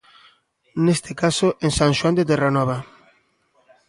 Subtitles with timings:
[0.85, 2.77] Neste caso, en San Xoán de Terranova.